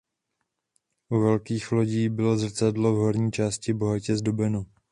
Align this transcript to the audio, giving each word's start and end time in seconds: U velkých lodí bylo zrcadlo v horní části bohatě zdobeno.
U 1.09 1.19
velkých 1.21 1.71
lodí 1.71 2.09
bylo 2.09 2.37
zrcadlo 2.37 2.93
v 2.95 2.97
horní 2.97 3.31
části 3.31 3.73
bohatě 3.73 4.17
zdobeno. 4.17 4.65